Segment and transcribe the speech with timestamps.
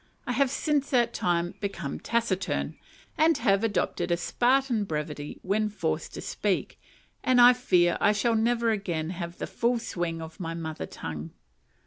[0.25, 2.75] I have since that time become taciturn,
[3.19, 6.81] and have adopted a Spartan brevity when forced to speak,
[7.23, 11.33] and I fear I shall never again have the full swing of my mother tongue.